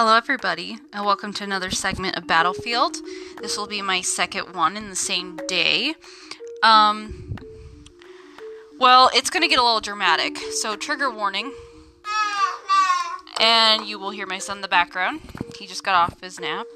Hello, 0.00 0.14
everybody, 0.14 0.78
and 0.92 1.04
welcome 1.04 1.32
to 1.32 1.42
another 1.42 1.72
segment 1.72 2.16
of 2.16 2.24
Battlefield. 2.24 2.98
This 3.42 3.56
will 3.56 3.66
be 3.66 3.82
my 3.82 4.00
second 4.00 4.54
one 4.54 4.76
in 4.76 4.90
the 4.90 4.94
same 4.94 5.40
day. 5.48 5.94
Um, 6.62 7.34
well, 8.78 9.10
it's 9.12 9.28
going 9.28 9.42
to 9.42 9.48
get 9.48 9.58
a 9.58 9.62
little 9.64 9.80
dramatic, 9.80 10.36
so 10.36 10.76
trigger 10.76 11.10
warning. 11.10 11.52
And 13.40 13.86
you 13.86 13.98
will 13.98 14.10
hear 14.10 14.24
my 14.24 14.38
son 14.38 14.58
in 14.58 14.62
the 14.62 14.68
background. 14.68 15.20
He 15.58 15.66
just 15.66 15.82
got 15.82 15.96
off 15.96 16.20
his 16.20 16.38
nap. 16.38 16.68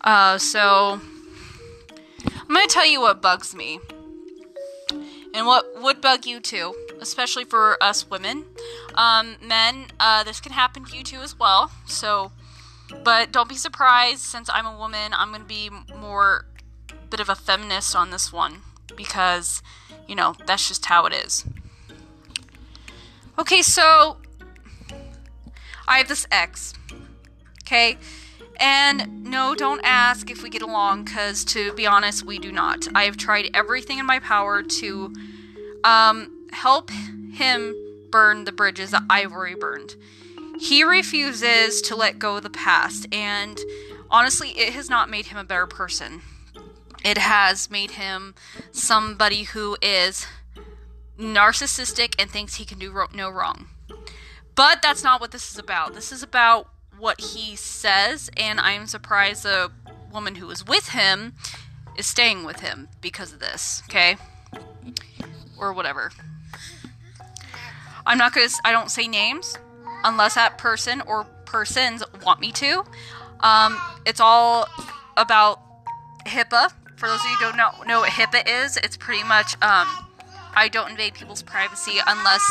Uh, 0.00 0.38
so, 0.38 1.02
I'm 2.24 2.48
going 2.48 2.66
to 2.66 2.72
tell 2.72 2.86
you 2.86 3.02
what 3.02 3.20
bugs 3.20 3.54
me. 3.54 3.78
And 5.34 5.46
what 5.46 5.82
would 5.82 6.00
bug 6.00 6.24
you 6.24 6.40
too, 6.40 6.74
especially 6.98 7.44
for 7.44 7.76
us 7.82 8.08
women. 8.08 8.46
Um, 8.96 9.36
men, 9.42 9.86
uh, 10.00 10.24
this 10.24 10.40
can 10.40 10.52
happen 10.52 10.84
to 10.84 10.96
you 10.96 11.02
too 11.02 11.20
as 11.20 11.38
well. 11.38 11.70
So, 11.86 12.32
but 13.04 13.32
don't 13.32 13.48
be 13.48 13.56
surprised 13.56 14.20
since 14.20 14.48
I'm 14.52 14.66
a 14.66 14.76
woman, 14.76 15.12
I'm 15.14 15.28
going 15.28 15.42
to 15.42 15.46
be 15.46 15.70
more 15.94 16.46
bit 17.10 17.20
of 17.20 17.28
a 17.28 17.34
feminist 17.34 17.94
on 17.94 18.10
this 18.10 18.32
one 18.32 18.62
because, 18.96 19.62
you 20.06 20.14
know, 20.14 20.34
that's 20.46 20.68
just 20.68 20.86
how 20.86 21.06
it 21.06 21.12
is. 21.12 21.44
Okay, 23.38 23.62
so 23.62 24.16
I 25.86 25.98
have 25.98 26.08
this 26.08 26.26
ex. 26.30 26.74
Okay? 27.62 27.98
And 28.58 29.24
no, 29.24 29.54
don't 29.54 29.80
ask 29.84 30.30
if 30.30 30.42
we 30.42 30.48
get 30.48 30.62
along, 30.62 31.04
because 31.04 31.44
to 31.46 31.74
be 31.74 31.86
honest, 31.86 32.24
we 32.24 32.38
do 32.38 32.50
not. 32.50 32.88
I 32.94 33.04
have 33.04 33.18
tried 33.18 33.50
everything 33.52 33.98
in 33.98 34.06
my 34.06 34.18
power 34.18 34.62
to 34.62 35.12
um, 35.84 36.48
help 36.52 36.90
him 36.90 37.74
burn 38.10 38.44
the 38.44 38.52
bridges 38.52 38.90
that 38.90 39.02
already 39.10 39.54
burned. 39.54 39.96
He 40.58 40.82
refuses 40.82 41.82
to 41.82 41.96
let 41.96 42.18
go 42.18 42.36
of 42.36 42.42
the 42.42 42.50
past, 42.50 43.06
and 43.12 43.58
honestly, 44.10 44.50
it 44.50 44.72
has 44.72 44.88
not 44.88 45.10
made 45.10 45.26
him 45.26 45.38
a 45.38 45.44
better 45.44 45.66
person. 45.66 46.22
It 47.04 47.18
has 47.18 47.70
made 47.70 47.92
him 47.92 48.34
somebody 48.72 49.44
who 49.44 49.76
is 49.82 50.26
narcissistic 51.18 52.14
and 52.18 52.30
thinks 52.30 52.54
he 52.54 52.64
can 52.64 52.78
do 52.78 52.90
ro- 52.90 53.06
no 53.12 53.30
wrong. 53.30 53.68
But 54.54 54.80
that's 54.82 55.04
not 55.04 55.20
what 55.20 55.30
this 55.30 55.50
is 55.50 55.58
about. 55.58 55.94
This 55.94 56.10
is 56.10 56.22
about 56.22 56.68
what 56.98 57.20
he 57.20 57.54
says, 57.56 58.30
and 58.36 58.58
I'm 58.58 58.86
surprised 58.86 59.42
the 59.42 59.70
woman 60.12 60.36
who 60.36 60.46
was 60.46 60.66
with 60.66 60.88
him 60.90 61.34
is 61.96 62.06
staying 62.06 62.44
with 62.44 62.60
him 62.60 62.88
because 63.00 63.32
of 63.32 63.40
this, 63.40 63.82
okay? 63.88 64.16
Or 65.58 65.72
whatever. 65.72 66.10
I'm 68.06 68.18
not 68.18 68.32
gonna, 68.32 68.48
I 68.64 68.72
don't 68.72 68.90
say 68.90 69.08
names 69.08 69.58
unless 70.04 70.34
that 70.34 70.58
person 70.58 71.02
or 71.02 71.24
persons 71.44 72.02
want 72.24 72.40
me 72.40 72.52
to. 72.52 72.84
Um, 73.40 73.78
it's 74.06 74.20
all 74.20 74.68
about 75.16 75.60
HIPAA. 76.26 76.72
For 76.96 77.08
those 77.08 77.20
of 77.20 77.26
you 77.26 77.36
who 77.36 77.44
don't 77.44 77.56
know, 77.56 77.70
know 77.86 78.00
what 78.00 78.10
HIPAA 78.10 78.64
is, 78.64 78.76
it's 78.78 78.96
pretty 78.96 79.24
much 79.24 79.54
um, 79.62 79.88
I 80.54 80.68
don't 80.70 80.90
invade 80.90 81.14
people's 81.14 81.42
privacy 81.42 81.98
unless 82.06 82.42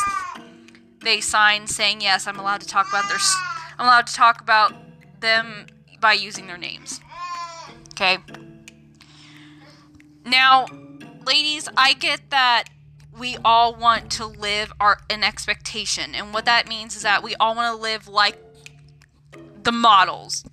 they 1.01 1.21
sign 1.21 1.67
saying 1.67 2.01
yes, 2.01 2.27
I'm 2.27 2.39
allowed 2.39 2.61
to 2.61 2.67
talk 2.67 2.89
about 2.89 3.07
their, 3.07 3.17
I'm 3.77 3.85
allowed 3.85 4.07
to 4.07 4.13
talk 4.13 4.41
about 4.41 4.73
them 5.21 5.67
by 5.99 6.13
using 6.13 6.47
their 6.47 6.57
names. 6.57 6.99
Okay. 7.93 8.17
Now, 10.25 10.65
ladies, 11.25 11.69
I 11.77 11.93
get 11.93 12.29
that 12.31 12.65
we 13.17 13.37
all 13.43 13.75
want 13.75 14.11
to 14.13 14.25
live 14.25 14.73
our 14.79 14.99
an 15.09 15.23
expectation, 15.23 16.15
and 16.15 16.33
what 16.33 16.45
that 16.45 16.67
means 16.67 16.95
is 16.95 17.03
that 17.03 17.23
we 17.23 17.35
all 17.35 17.55
want 17.55 17.75
to 17.75 17.81
live 17.81 18.07
like 18.07 18.37
the 19.63 19.71
models, 19.71 20.43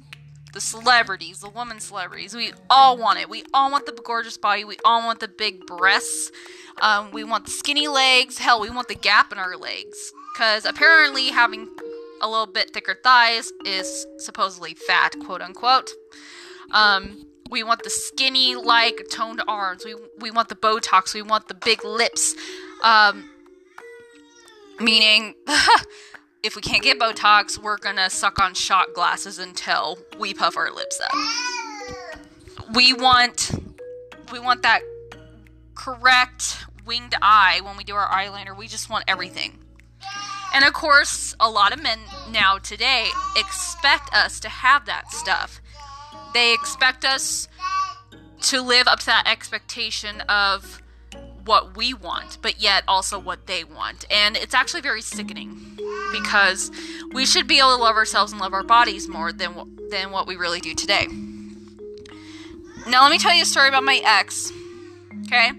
the 0.52 0.60
celebrities, 0.60 1.40
the 1.40 1.48
woman 1.48 1.80
celebrities. 1.80 2.34
We 2.34 2.52
all 2.70 2.96
want 2.96 3.18
it. 3.18 3.28
We 3.28 3.44
all 3.52 3.70
want 3.70 3.86
the 3.86 3.92
gorgeous 3.92 4.38
body. 4.38 4.64
We 4.64 4.76
all 4.84 5.04
want 5.04 5.20
the 5.20 5.28
big 5.28 5.66
breasts. 5.66 6.30
Um, 6.80 7.10
we 7.10 7.24
want 7.24 7.44
the 7.44 7.50
skinny 7.50 7.88
legs. 7.88 8.38
Hell, 8.38 8.60
we 8.60 8.70
want 8.70 8.88
the 8.88 8.94
gap 8.94 9.32
in 9.32 9.38
our 9.38 9.56
legs. 9.56 10.12
Because 10.32 10.64
apparently, 10.64 11.28
having 11.28 11.68
a 12.20 12.28
little 12.28 12.46
bit 12.46 12.72
thicker 12.72 12.98
thighs 13.02 13.52
is 13.66 14.06
supposedly 14.18 14.74
fat, 14.74 15.14
quote 15.24 15.42
unquote. 15.42 15.90
Um, 16.70 17.26
we 17.52 17.62
want 17.62 17.82
the 17.82 17.90
skinny, 17.90 18.56
like 18.56 18.98
toned 19.10 19.42
arms. 19.46 19.84
We 19.84 19.94
we 20.18 20.30
want 20.30 20.48
the 20.48 20.56
Botox. 20.56 21.14
We 21.14 21.20
want 21.20 21.48
the 21.48 21.54
big 21.54 21.84
lips. 21.84 22.34
Um, 22.82 23.28
meaning, 24.80 25.34
if 26.42 26.56
we 26.56 26.62
can't 26.62 26.82
get 26.82 26.98
Botox, 26.98 27.58
we're 27.58 27.76
gonna 27.76 28.08
suck 28.08 28.40
on 28.40 28.54
shot 28.54 28.94
glasses 28.94 29.38
until 29.38 29.98
we 30.18 30.32
puff 30.32 30.56
our 30.56 30.72
lips 30.72 30.98
up. 31.00 31.12
We 32.74 32.94
want 32.94 33.50
we 34.32 34.38
want 34.38 34.62
that 34.62 34.80
correct 35.74 36.64
winged 36.86 37.14
eye 37.20 37.60
when 37.62 37.76
we 37.76 37.84
do 37.84 37.94
our 37.94 38.08
eyeliner. 38.08 38.56
We 38.56 38.66
just 38.66 38.88
want 38.88 39.04
everything. 39.06 39.58
And 40.54 40.64
of 40.64 40.72
course, 40.72 41.34
a 41.38 41.50
lot 41.50 41.72
of 41.74 41.82
men 41.82 41.98
now 42.30 42.56
today 42.56 43.08
expect 43.36 44.14
us 44.14 44.40
to 44.40 44.48
have 44.48 44.86
that 44.86 45.10
stuff. 45.10 45.61
They 46.34 46.54
expect 46.54 47.04
us 47.04 47.48
to 48.42 48.60
live 48.60 48.88
up 48.88 49.00
to 49.00 49.06
that 49.06 49.26
expectation 49.26 50.20
of 50.22 50.82
what 51.44 51.76
we 51.76 51.92
want, 51.94 52.38
but 52.40 52.60
yet 52.60 52.84
also 52.86 53.18
what 53.18 53.46
they 53.46 53.64
want. 53.64 54.04
And 54.10 54.36
it's 54.36 54.54
actually 54.54 54.80
very 54.80 55.02
sickening 55.02 55.78
because 56.12 56.70
we 57.12 57.26
should 57.26 57.46
be 57.46 57.58
able 57.58 57.76
to 57.76 57.82
love 57.82 57.96
ourselves 57.96 58.32
and 58.32 58.40
love 58.40 58.52
our 58.52 58.62
bodies 58.62 59.08
more 59.08 59.32
than 59.32 59.76
than 59.90 60.10
what 60.10 60.26
we 60.26 60.36
really 60.36 60.60
do 60.60 60.74
today. 60.74 61.06
Now, 62.86 63.02
let 63.02 63.12
me 63.12 63.18
tell 63.18 63.34
you 63.34 63.42
a 63.42 63.46
story 63.46 63.68
about 63.68 63.84
my 63.84 64.00
ex. 64.04 64.50
Okay? 65.26 65.52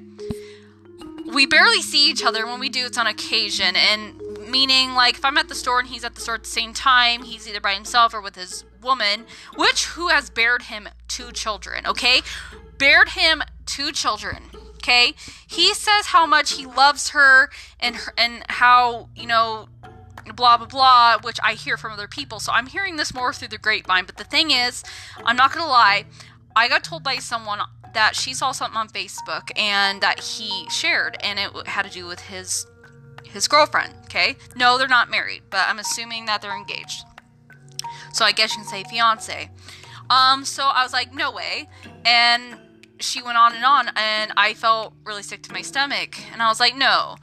We 1.33 1.45
barely 1.45 1.81
see 1.81 2.09
each 2.09 2.23
other. 2.23 2.45
When 2.45 2.59
we 2.59 2.69
do, 2.69 2.85
it's 2.85 2.97
on 2.97 3.07
occasion. 3.07 3.75
And 3.75 4.49
meaning, 4.49 4.93
like, 4.93 5.15
if 5.15 5.25
I'm 5.25 5.37
at 5.37 5.47
the 5.47 5.55
store 5.55 5.79
and 5.79 5.87
he's 5.87 6.03
at 6.03 6.15
the 6.15 6.21
store 6.21 6.35
at 6.35 6.43
the 6.43 6.49
same 6.49 6.73
time, 6.73 7.23
he's 7.23 7.47
either 7.47 7.61
by 7.61 7.73
himself 7.73 8.13
or 8.13 8.21
with 8.21 8.35
his 8.35 8.65
woman, 8.83 9.25
which 9.55 9.85
who 9.85 10.09
has 10.09 10.29
bared 10.29 10.63
him 10.63 10.89
two 11.07 11.31
children, 11.31 11.85
okay? 11.85 12.21
Bared 12.77 13.09
him 13.09 13.43
two 13.65 13.91
children, 13.91 14.43
okay? 14.75 15.13
He 15.47 15.73
says 15.73 16.07
how 16.07 16.25
much 16.25 16.53
he 16.53 16.65
loves 16.65 17.09
her 17.09 17.49
and 17.79 17.97
and 18.17 18.43
how, 18.49 19.09
you 19.15 19.27
know, 19.27 19.67
blah 20.35 20.57
blah 20.57 20.67
blah, 20.67 21.17
which 21.21 21.39
I 21.43 21.53
hear 21.53 21.77
from 21.77 21.91
other 21.93 22.07
people. 22.07 22.39
So 22.39 22.51
I'm 22.51 22.67
hearing 22.67 22.95
this 22.95 23.13
more 23.13 23.33
through 23.33 23.49
the 23.49 23.57
grapevine, 23.57 24.05
but 24.05 24.17
the 24.17 24.23
thing 24.23 24.51
is, 24.51 24.83
I'm 25.25 25.35
not 25.35 25.53
going 25.53 25.63
to 25.63 25.69
lie, 25.69 26.05
I 26.55 26.67
got 26.67 26.83
told 26.83 27.03
by 27.03 27.15
someone 27.17 27.59
that 27.93 28.15
she 28.15 28.33
saw 28.33 28.51
something 28.51 28.77
on 28.77 28.89
Facebook 28.89 29.49
and 29.55 30.01
that 30.01 30.19
he 30.19 30.67
shared 30.69 31.17
and 31.21 31.39
it 31.39 31.67
had 31.67 31.83
to 31.83 31.91
do 31.91 32.05
with 32.05 32.19
his 32.21 32.65
his 33.23 33.47
girlfriend, 33.47 33.93
okay? 34.05 34.35
No, 34.55 34.77
they're 34.77 34.87
not 34.87 35.09
married, 35.09 35.43
but 35.49 35.67
I'm 35.67 35.79
assuming 35.79 36.25
that 36.25 36.41
they're 36.41 36.55
engaged. 36.55 37.05
So 38.13 38.23
I 38.23 38.31
guess 38.31 38.51
you 38.51 38.63
can 38.63 38.67
say 38.67 38.83
fiance. 38.89 39.49
Um, 40.09 40.45
so 40.45 40.63
I 40.63 40.83
was 40.83 40.93
like, 40.93 41.13
no 41.13 41.31
way. 41.31 41.67
And 42.05 42.57
she 42.99 43.21
went 43.21 43.37
on 43.37 43.53
and 43.53 43.65
on, 43.65 43.89
and 43.95 44.31
I 44.37 44.53
felt 44.53 44.93
really 45.03 45.23
sick 45.23 45.43
to 45.43 45.51
my 45.51 45.61
stomach. 45.61 46.17
And 46.31 46.41
I 46.41 46.47
was 46.47 46.59
like, 46.59 46.75
no, 46.75 47.17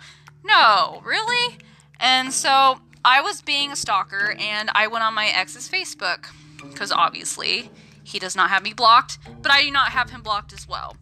no, 0.44 1.00
really? 1.04 1.56
And 1.98 2.32
so 2.32 2.80
I 3.04 3.22
was 3.22 3.40
being 3.40 3.72
a 3.72 3.76
stalker, 3.76 4.34
and 4.38 4.70
I 4.74 4.88
went 4.88 5.04
on 5.04 5.14
my 5.14 5.28
ex's 5.28 5.68
Facebook, 5.68 6.26
because 6.62 6.92
obviously 6.92 7.70
he 8.02 8.18
does 8.18 8.36
not 8.36 8.50
have 8.50 8.62
me 8.62 8.72
blocked, 8.72 9.18
but 9.40 9.52
I 9.52 9.62
do 9.62 9.70
not 9.70 9.90
have 9.90 10.10
him 10.10 10.22
blocked 10.22 10.52
as 10.52 10.68
well. 10.68 10.96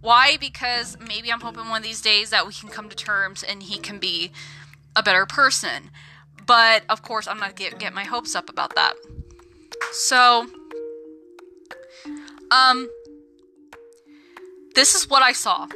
Why? 0.00 0.36
Because 0.36 0.96
maybe 1.00 1.32
I'm 1.32 1.40
hoping 1.40 1.68
one 1.68 1.78
of 1.78 1.82
these 1.82 2.02
days 2.02 2.30
that 2.30 2.46
we 2.46 2.52
can 2.52 2.68
come 2.68 2.88
to 2.88 2.96
terms 2.96 3.42
and 3.42 3.62
he 3.62 3.78
can 3.78 3.98
be 3.98 4.30
a 4.94 5.02
better 5.02 5.26
person. 5.26 5.90
But 6.46 6.82
of 6.88 7.02
course, 7.02 7.26
I'm 7.26 7.38
not 7.38 7.56
get, 7.56 7.78
get 7.78 7.94
my 7.94 8.04
hopes 8.04 8.34
up 8.34 8.48
about 8.48 8.74
that. 8.74 8.94
So, 9.92 10.46
um, 12.50 12.88
this 14.74 14.94
is 14.94 15.08
what 15.08 15.22
I 15.22 15.32
saw. 15.32 15.66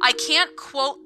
I 0.00 0.12
can't 0.12 0.56
quote 0.56 0.98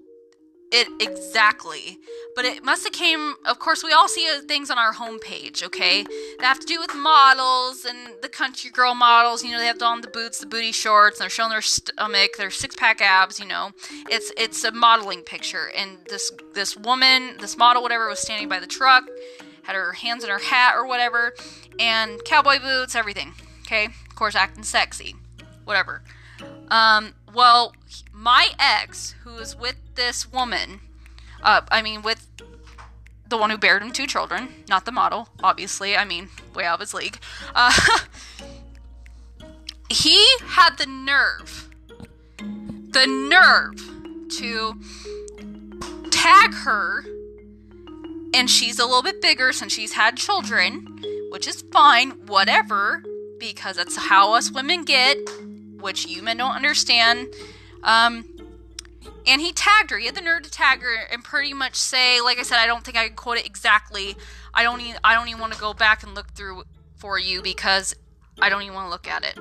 it 0.70 0.88
exactly, 1.00 1.98
but 2.34 2.46
it 2.46 2.64
must 2.64 2.84
have 2.84 2.94
came. 2.94 3.34
Of 3.44 3.58
course, 3.58 3.84
we 3.84 3.92
all 3.92 4.08
see 4.08 4.26
uh, 4.26 4.40
things 4.48 4.70
on 4.70 4.78
our 4.78 4.94
homepage, 4.94 5.62
okay? 5.62 6.02
That 6.38 6.46
have 6.46 6.60
to 6.60 6.66
do 6.66 6.80
with 6.80 6.94
models 6.94 7.84
and 7.84 8.14
the 8.22 8.28
country 8.30 8.70
girl 8.70 8.94
models. 8.94 9.44
You 9.44 9.52
know, 9.52 9.58
they 9.58 9.66
have 9.66 9.82
on 9.82 10.00
the 10.00 10.08
boots, 10.08 10.38
the 10.38 10.46
booty 10.46 10.72
shorts, 10.72 11.18
and 11.18 11.24
they're 11.24 11.30
showing 11.30 11.50
their 11.50 11.60
stomach, 11.60 12.36
their 12.38 12.50
six 12.50 12.74
pack 12.74 13.02
abs. 13.02 13.38
You 13.38 13.46
know, 13.46 13.72
it's 14.08 14.32
it's 14.38 14.64
a 14.64 14.72
modeling 14.72 15.20
picture, 15.20 15.70
and 15.76 15.98
this 16.08 16.32
this 16.54 16.74
woman, 16.76 17.36
this 17.38 17.58
model, 17.58 17.82
whatever, 17.82 18.08
was 18.08 18.20
standing 18.20 18.48
by 18.48 18.58
the 18.58 18.66
truck, 18.66 19.04
had 19.64 19.74
her 19.74 19.92
hands 19.92 20.24
in 20.24 20.30
her 20.30 20.38
hat 20.38 20.74
or 20.76 20.86
whatever, 20.86 21.34
and 21.78 22.22
cowboy 22.24 22.58
boots, 22.58 22.94
everything. 22.94 23.34
Okay, 23.62 23.86
of 23.86 24.14
course, 24.14 24.34
acting 24.34 24.64
sexy, 24.64 25.14
whatever. 25.64 26.02
Um, 26.68 27.14
well, 27.32 27.74
my 28.12 28.48
ex, 28.58 29.14
who 29.24 29.36
is 29.36 29.56
with 29.56 29.76
this 29.94 30.30
woman, 30.30 30.80
uh, 31.42 31.62
I 31.70 31.82
mean, 31.82 32.02
with 32.02 32.26
the 33.28 33.38
one 33.38 33.50
who 33.50 33.56
bared 33.56 33.82
him 33.82 33.92
two 33.92 34.06
children, 34.06 34.48
not 34.68 34.84
the 34.84 34.92
model, 34.92 35.28
obviously. 35.42 35.96
I 35.96 36.04
mean, 36.04 36.28
way 36.54 36.64
out 36.64 36.74
of 36.74 36.80
his 36.80 36.92
league. 36.92 37.18
Uh, 37.54 37.72
he 39.88 40.22
had 40.44 40.76
the 40.76 40.86
nerve, 40.86 41.70
the 42.38 43.06
nerve 43.06 43.76
to 44.38 44.78
tag 46.10 46.52
her, 46.52 47.04
and 48.34 48.48
she's 48.48 48.78
a 48.78 48.84
little 48.84 49.02
bit 49.02 49.20
bigger 49.20 49.52
since 49.52 49.72
she's 49.72 49.92
had 49.92 50.16
children, 50.16 51.02
which 51.30 51.46
is 51.46 51.62
fine, 51.72 52.10
whatever, 52.26 53.02
because 53.38 53.76
that's 53.76 53.96
how 53.96 54.34
us 54.34 54.50
women 54.50 54.84
get, 54.84 55.18
which 55.80 56.06
you 56.06 56.22
men 56.22 56.38
don't 56.38 56.54
understand. 56.54 57.28
Um, 57.82 58.24
and 59.26 59.40
he 59.40 59.52
tagged 59.52 59.90
her. 59.90 59.98
He 59.98 60.06
had 60.06 60.14
the 60.14 60.20
nerve 60.20 60.42
to 60.42 60.50
tag 60.50 60.80
her 60.80 60.94
and 61.10 61.22
pretty 61.22 61.52
much 61.52 61.76
say, 61.76 62.20
like 62.20 62.38
I 62.38 62.42
said, 62.42 62.58
I 62.58 62.66
don't 62.66 62.84
think 62.84 62.96
I 62.96 63.08
can 63.08 63.16
quote 63.16 63.38
it 63.38 63.46
exactly. 63.46 64.16
I 64.54 64.62
don't 64.62 64.80
even 64.80 65.00
I 65.04 65.14
don't 65.14 65.28
even 65.28 65.40
want 65.40 65.52
to 65.52 65.60
go 65.60 65.74
back 65.74 66.02
and 66.02 66.14
look 66.14 66.28
through 66.32 66.64
for 66.96 67.18
you 67.18 67.42
because 67.42 67.94
I 68.40 68.48
don't 68.48 68.62
even 68.62 68.74
want 68.74 68.86
to 68.86 68.90
look 68.90 69.08
at 69.08 69.24
it. 69.24 69.38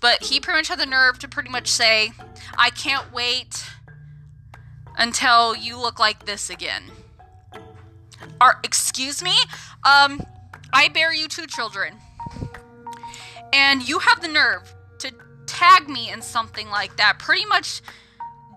But 0.00 0.24
he 0.24 0.40
pretty 0.40 0.58
much 0.58 0.68
had 0.68 0.80
the 0.80 0.86
nerve 0.86 1.18
to 1.20 1.28
pretty 1.28 1.50
much 1.50 1.68
say, 1.68 2.12
I 2.58 2.70
can't 2.70 3.12
wait 3.12 3.64
until 4.98 5.54
you 5.54 5.78
look 5.78 5.98
like 5.98 6.26
this 6.26 6.50
again. 6.50 6.82
Or 8.40 8.60
excuse 8.64 9.22
me? 9.22 9.34
Um 9.84 10.24
I 10.72 10.88
bear 10.88 11.12
you 11.12 11.28
two 11.28 11.46
children. 11.46 11.98
And 13.52 13.86
you 13.86 13.98
have 13.98 14.22
the 14.22 14.28
nerve 14.28 14.74
to 15.00 15.12
tag 15.46 15.88
me 15.88 16.10
in 16.10 16.22
something 16.22 16.70
like 16.70 16.96
that. 16.96 17.18
Pretty 17.18 17.44
much 17.44 17.82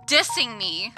dissing 0.07 0.57
me. 0.57 0.94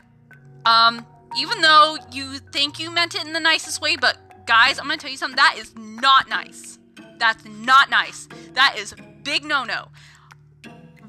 Um, 0.66 1.06
even 1.38 1.62
though 1.62 1.98
you 2.12 2.38
think 2.52 2.80
you 2.80 2.92
meant 2.92 3.16
it 3.16 3.26
in 3.26 3.34
the 3.34 3.40
nicest 3.40 3.82
way, 3.82 3.96
but 3.96 4.46
guys, 4.46 4.80
I'm 4.80 4.86
gonna 4.86 4.98
tell 4.98 5.10
you 5.10 5.18
something. 5.18 5.36
That 5.36 5.56
is 5.58 5.76
not 5.76 6.30
nice. 6.30 6.78
That's 7.18 7.44
not 7.46 7.90
nice. 7.90 8.28
That 8.54 8.76
is 8.78 8.94
big 9.24 9.44
no 9.44 9.64
no. 9.64 9.88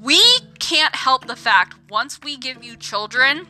We 0.01 0.21
can't 0.59 0.95
help 0.95 1.27
the 1.27 1.35
fact 1.35 1.75
once 1.89 2.19
we 2.21 2.37
give 2.37 2.63
you 2.63 2.75
children 2.75 3.47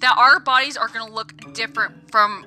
that 0.00 0.16
our 0.18 0.40
bodies 0.40 0.76
are 0.76 0.88
gonna 0.88 1.10
look 1.10 1.54
different 1.54 2.10
from 2.10 2.46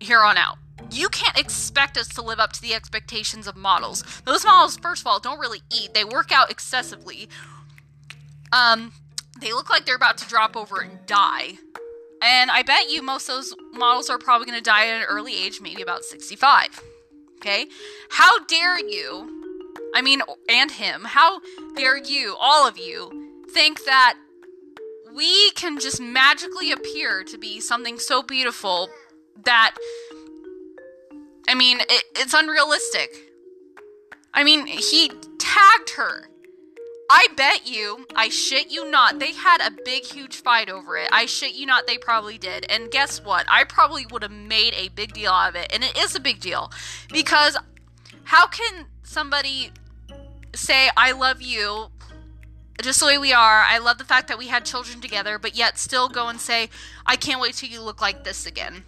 here 0.00 0.20
on 0.20 0.36
out. 0.36 0.58
You 0.90 1.08
can't 1.08 1.38
expect 1.38 1.96
us 1.96 2.08
to 2.08 2.22
live 2.22 2.38
up 2.38 2.52
to 2.52 2.62
the 2.62 2.74
expectations 2.74 3.46
of 3.46 3.56
models. 3.56 4.04
Those 4.24 4.44
models, 4.44 4.76
first 4.76 5.02
of 5.02 5.06
all, 5.06 5.18
don't 5.18 5.38
really 5.38 5.62
eat. 5.74 5.94
They 5.94 6.04
work 6.04 6.30
out 6.32 6.50
excessively. 6.50 7.28
Um, 8.52 8.92
they 9.40 9.52
look 9.52 9.68
like 9.68 9.84
they're 9.84 9.96
about 9.96 10.18
to 10.18 10.28
drop 10.28 10.56
over 10.56 10.80
and 10.80 11.04
die. 11.06 11.58
And 12.22 12.50
I 12.50 12.62
bet 12.62 12.90
you 12.90 13.02
most 13.02 13.28
of 13.28 13.36
those 13.36 13.54
models 13.72 14.08
are 14.08 14.18
probably 14.18 14.46
going 14.46 14.58
to 14.58 14.64
die 14.64 14.88
at 14.88 15.02
an 15.02 15.06
early 15.08 15.34
age, 15.36 15.60
maybe 15.60 15.82
about 15.82 16.04
65. 16.04 16.80
Okay? 17.36 17.66
How 18.10 18.44
dare 18.44 18.78
you, 18.78 19.52
I 19.94 20.02
mean, 20.02 20.22
and 20.48 20.70
him, 20.70 21.04
how 21.04 21.40
dare 21.76 21.98
you, 21.98 22.36
all 22.40 22.66
of 22.66 22.78
you, 22.78 23.44
think 23.52 23.84
that 23.84 24.14
we 25.14 25.50
can 25.52 25.78
just 25.78 26.00
magically 26.00 26.72
appear 26.72 27.24
to 27.24 27.38
be 27.38 27.60
something 27.60 27.98
so 27.98 28.22
beautiful 28.22 28.88
that, 29.44 29.76
I 31.48 31.54
mean, 31.54 31.80
it, 31.80 32.04
it's 32.16 32.34
unrealistic. 32.34 33.10
I 34.34 34.44
mean, 34.44 34.66
he 34.66 35.10
tagged 35.38 35.90
her 35.96 36.28
I 37.08 37.28
bet 37.36 37.68
you, 37.68 38.06
I 38.16 38.28
shit 38.28 38.70
you 38.70 38.90
not, 38.90 39.20
they 39.20 39.32
had 39.32 39.60
a 39.60 39.70
big, 39.84 40.04
huge 40.04 40.36
fight 40.36 40.68
over 40.68 40.96
it. 40.96 41.08
I 41.12 41.26
shit 41.26 41.54
you 41.54 41.64
not, 41.64 41.86
they 41.86 41.98
probably 41.98 42.36
did. 42.36 42.66
And 42.68 42.90
guess 42.90 43.24
what? 43.24 43.46
I 43.48 43.64
probably 43.64 44.06
would 44.06 44.22
have 44.22 44.32
made 44.32 44.74
a 44.74 44.88
big 44.88 45.12
deal 45.12 45.30
out 45.30 45.50
of 45.50 45.56
it. 45.56 45.72
And 45.72 45.84
it 45.84 45.96
is 45.96 46.16
a 46.16 46.20
big 46.20 46.40
deal. 46.40 46.72
Because 47.12 47.56
how 48.24 48.48
can 48.48 48.86
somebody 49.04 49.70
say, 50.54 50.88
I 50.96 51.12
love 51.12 51.40
you 51.40 51.88
just 52.82 52.98
the 52.98 53.06
way 53.06 53.18
we 53.18 53.32
are? 53.32 53.62
I 53.62 53.78
love 53.78 53.98
the 53.98 54.04
fact 54.04 54.26
that 54.28 54.38
we 54.38 54.48
had 54.48 54.64
children 54.64 55.00
together, 55.00 55.38
but 55.38 55.54
yet 55.54 55.78
still 55.78 56.08
go 56.08 56.26
and 56.26 56.40
say, 56.40 56.70
I 57.06 57.14
can't 57.14 57.40
wait 57.40 57.54
till 57.54 57.68
you 57.68 57.82
look 57.82 58.00
like 58.00 58.24
this 58.24 58.46
again. 58.46 58.82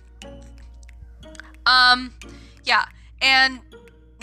Um, 1.66 2.14
yeah. 2.64 2.84
And 3.20 3.60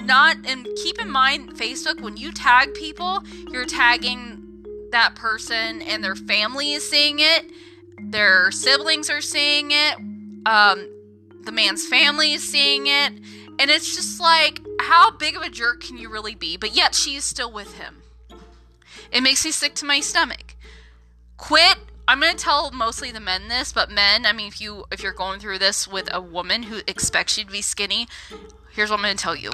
not 0.04 0.38
and 0.46 0.68
keep 0.84 1.00
in 1.00 1.10
mind 1.10 1.54
Facebook 1.54 2.02
when 2.02 2.18
you 2.18 2.32
tag 2.32 2.74
people, 2.74 3.24
you're 3.52 3.66
tagging 3.66 4.42
that 4.92 5.16
person 5.16 5.82
and 5.82 6.04
their 6.04 6.16
family 6.16 6.74
is 6.74 6.90
seeing 6.90 7.20
it, 7.20 7.50
their 8.00 8.52
siblings 8.52 9.10
are 9.10 9.22
seeing 9.22 9.72
it, 9.72 9.96
um, 10.46 10.90
the 11.44 11.52
man's 11.52 11.88
family 11.88 12.34
is 12.34 12.48
seeing 12.48 12.88
it, 12.88 13.14
and 13.60 13.72
it's 13.72 13.96
just 13.96 14.20
like 14.20 14.60
how 14.82 15.12
big 15.12 15.36
of 15.36 15.42
a 15.42 15.50
jerk 15.50 15.82
can 15.82 15.98
you 15.98 16.10
really 16.10 16.36
be? 16.36 16.58
But 16.58 16.76
yet 16.76 16.94
she 16.96 17.16
is 17.16 17.24
still 17.24 17.52
with 17.52 17.78
him. 17.78 18.04
It 19.12 19.22
makes 19.22 19.46
me 19.46 19.52
sick 19.52 19.76
to 19.76 19.86
my 19.86 20.00
stomach. 20.00 20.56
Quit 21.38 21.78
I'm 22.08 22.22
to 22.22 22.36
tell 22.36 22.72
mostly 22.72 23.12
the 23.12 23.20
men 23.20 23.48
this, 23.48 23.74
but 23.74 23.90
men, 23.90 24.26
I 24.26 24.34
mean 24.34 24.48
if 24.48 24.62
you 24.62 24.86
if 24.92 25.02
you're 25.02 25.12
going 25.12 25.40
through 25.40 25.60
this 25.60 25.88
with 25.88 26.08
a 26.14 26.22
woman 26.22 26.64
who 26.64 26.82
expects 26.88 27.38
you 27.38 27.46
to 27.46 27.52
be 27.52 27.62
skinny, 27.62 28.08
here's 28.72 28.92
what 28.92 29.00
I'm 29.00 29.18
to 29.18 29.22
tell 29.22 29.36
you. 29.36 29.52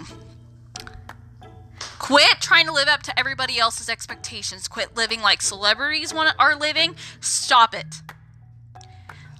Quit 1.99 2.41
trying 2.41 2.65
to 2.65 2.73
live 2.73 2.87
up 2.87 3.03
to 3.03 3.17
everybody 3.17 3.59
else's 3.59 3.87
expectations. 3.87 4.67
Quit 4.67 4.97
living 4.97 5.21
like 5.21 5.41
celebrities 5.41 6.13
want 6.13 6.35
are 6.39 6.55
living. 6.55 6.95
Stop 7.21 7.73
it. 7.73 8.01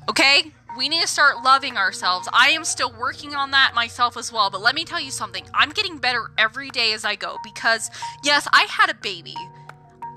Okay? 0.07 0.51
We 0.77 0.87
need 0.87 1.01
to 1.01 1.07
start 1.07 1.43
loving 1.43 1.75
ourselves. 1.75 2.29
I 2.31 2.49
am 2.51 2.63
still 2.63 2.93
working 2.97 3.35
on 3.35 3.51
that 3.51 3.73
myself 3.75 4.15
as 4.15 4.31
well, 4.31 4.49
but 4.49 4.61
let 4.61 4.73
me 4.73 4.85
tell 4.85 5.01
you 5.01 5.11
something. 5.11 5.43
I'm 5.53 5.71
getting 5.71 5.97
better 5.97 6.31
every 6.37 6.69
day 6.69 6.93
as 6.93 7.03
I 7.03 7.15
go 7.15 7.37
because 7.43 7.89
yes, 8.23 8.47
I 8.53 8.67
had 8.69 8.89
a 8.89 8.93
baby, 8.93 9.35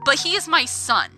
but 0.05 0.20
he 0.20 0.37
is 0.37 0.46
my 0.46 0.64
son. 0.64 1.11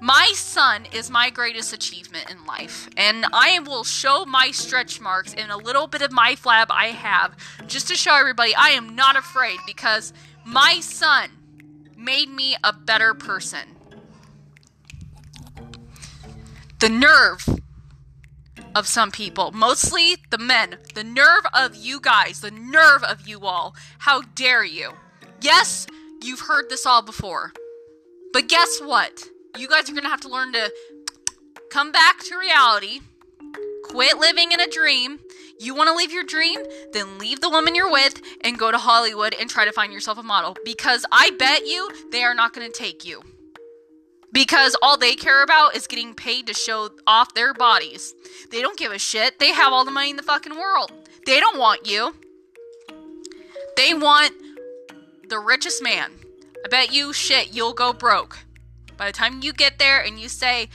My 0.00 0.30
son 0.34 0.86
is 0.92 1.10
my 1.10 1.28
greatest 1.30 1.72
achievement 1.72 2.30
in 2.30 2.46
life, 2.46 2.88
and 2.96 3.26
I 3.32 3.58
will 3.60 3.82
show 3.82 4.24
my 4.24 4.52
stretch 4.52 5.00
marks 5.00 5.34
and 5.34 5.50
a 5.50 5.56
little 5.56 5.88
bit 5.88 6.02
of 6.02 6.12
my 6.12 6.36
flab 6.36 6.66
I 6.70 6.86
have 6.88 7.36
just 7.66 7.88
to 7.88 7.96
show 7.96 8.14
everybody 8.14 8.54
I 8.54 8.70
am 8.70 8.94
not 8.94 9.16
afraid 9.16 9.58
because 9.66 10.12
my 10.44 10.78
son 10.80 11.30
made 11.96 12.30
me 12.30 12.56
a 12.62 12.72
better 12.72 13.12
person. 13.12 13.76
The 16.78 16.88
nerve 16.88 17.60
of 18.76 18.86
some 18.86 19.10
people, 19.10 19.50
mostly 19.50 20.16
the 20.30 20.38
men, 20.38 20.76
the 20.94 21.02
nerve 21.02 21.44
of 21.52 21.74
you 21.74 22.00
guys, 22.00 22.40
the 22.40 22.52
nerve 22.52 23.02
of 23.02 23.26
you 23.26 23.40
all. 23.40 23.74
How 23.98 24.22
dare 24.36 24.64
you? 24.64 24.92
Yes, 25.40 25.88
you've 26.22 26.40
heard 26.40 26.70
this 26.70 26.86
all 26.86 27.02
before. 27.02 27.52
But 28.32 28.48
guess 28.48 28.78
what? 28.80 29.24
You 29.56 29.68
guys 29.68 29.88
are 29.88 29.92
going 29.92 30.04
to 30.04 30.10
have 30.10 30.20
to 30.22 30.28
learn 30.28 30.52
to 30.52 30.72
come 31.70 31.92
back 31.92 32.20
to 32.24 32.38
reality, 32.38 33.00
quit 33.84 34.18
living 34.18 34.52
in 34.52 34.60
a 34.60 34.68
dream. 34.68 35.20
You 35.60 35.74
want 35.74 35.88
to 35.88 35.94
leave 35.94 36.12
your 36.12 36.24
dream? 36.24 36.60
Then 36.92 37.18
leave 37.18 37.40
the 37.40 37.50
woman 37.50 37.74
you're 37.74 37.90
with 37.90 38.20
and 38.42 38.58
go 38.58 38.70
to 38.70 38.78
Hollywood 38.78 39.34
and 39.38 39.50
try 39.50 39.64
to 39.64 39.72
find 39.72 39.92
yourself 39.92 40.18
a 40.18 40.22
model. 40.22 40.56
Because 40.64 41.04
I 41.10 41.30
bet 41.38 41.66
you 41.66 41.90
they 42.12 42.22
are 42.22 42.34
not 42.34 42.52
going 42.52 42.70
to 42.70 42.72
take 42.72 43.04
you. 43.04 43.22
Because 44.30 44.76
all 44.82 44.96
they 44.96 45.14
care 45.14 45.42
about 45.42 45.74
is 45.74 45.86
getting 45.86 46.14
paid 46.14 46.46
to 46.46 46.54
show 46.54 46.90
off 47.06 47.34
their 47.34 47.54
bodies. 47.54 48.14
They 48.50 48.60
don't 48.60 48.78
give 48.78 48.92
a 48.92 48.98
shit. 48.98 49.38
They 49.38 49.52
have 49.52 49.72
all 49.72 49.84
the 49.84 49.90
money 49.90 50.10
in 50.10 50.16
the 50.16 50.22
fucking 50.22 50.56
world. 50.56 50.92
They 51.26 51.40
don't 51.40 51.58
want 51.58 51.88
you. 51.88 52.14
They 53.76 53.94
want 53.94 54.32
the 55.28 55.38
richest 55.38 55.82
man. 55.82 56.12
I 56.64 56.68
bet 56.68 56.92
you 56.92 57.12
shit 57.12 57.54
you'll 57.54 57.72
go 57.72 57.92
broke. 57.92 58.38
By 58.98 59.06
the 59.06 59.12
time 59.12 59.40
you 59.42 59.52
get 59.54 59.78
there 59.78 60.00
and 60.00 60.20
you 60.20 60.28
say, 60.28 60.68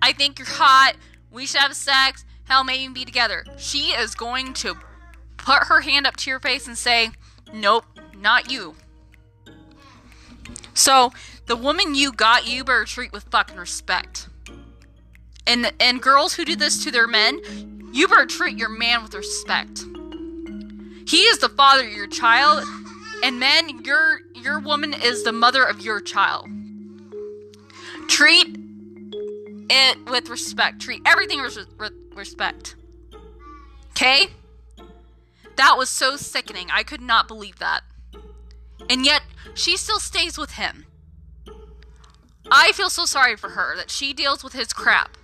I 0.00 0.12
think 0.12 0.38
you're 0.38 0.46
hot, 0.46 0.92
we 1.32 1.46
should 1.46 1.62
have 1.62 1.74
sex, 1.74 2.24
hell, 2.44 2.62
maybe 2.62 2.92
be 2.92 3.04
together, 3.04 3.44
she 3.56 3.88
is 3.88 4.14
going 4.14 4.52
to 4.54 4.76
put 5.38 5.64
her 5.64 5.80
hand 5.80 6.06
up 6.06 6.16
to 6.18 6.30
your 6.30 6.38
face 6.38 6.68
and 6.68 6.78
say, 6.78 7.10
Nope, 7.52 7.84
not 8.18 8.50
you. 8.50 8.74
So, 10.74 11.12
the 11.46 11.56
woman 11.56 11.94
you 11.94 12.12
got, 12.12 12.46
you 12.46 12.62
better 12.64 12.84
treat 12.84 13.12
with 13.12 13.24
fucking 13.24 13.56
respect. 13.56 14.28
And 15.46 15.72
and 15.80 16.02
girls 16.02 16.34
who 16.34 16.44
do 16.44 16.56
this 16.56 16.84
to 16.84 16.90
their 16.90 17.06
men, 17.06 17.90
you 17.92 18.08
better 18.08 18.26
treat 18.26 18.58
your 18.58 18.68
man 18.68 19.02
with 19.02 19.14
respect. 19.14 19.84
He 21.08 21.18
is 21.22 21.38
the 21.38 21.48
father 21.48 21.86
of 21.86 21.92
your 21.92 22.08
child, 22.08 22.64
and 23.22 23.40
men, 23.40 23.84
your 23.84 24.20
your 24.34 24.58
woman 24.58 24.92
is 24.92 25.22
the 25.22 25.32
mother 25.32 25.64
of 25.64 25.80
your 25.80 26.00
child. 26.00 26.48
Treat 28.08 28.56
it 29.68 30.10
with 30.10 30.28
respect. 30.28 30.80
Treat 30.80 31.02
everything 31.06 31.42
with 31.42 31.58
respect. 32.14 32.76
Okay? 33.90 34.28
That 35.56 35.76
was 35.76 35.88
so 35.88 36.16
sickening. 36.16 36.68
I 36.70 36.82
could 36.82 37.00
not 37.00 37.28
believe 37.28 37.58
that. 37.58 37.82
And 38.88 39.04
yet, 39.04 39.22
she 39.54 39.76
still 39.76 39.98
stays 39.98 40.38
with 40.38 40.52
him. 40.52 40.86
I 42.50 42.72
feel 42.72 42.90
so 42.90 43.04
sorry 43.06 43.36
for 43.36 43.50
her 43.50 43.76
that 43.76 43.90
she 43.90 44.12
deals 44.12 44.44
with 44.44 44.52
his 44.52 44.72
crap. 44.72 45.16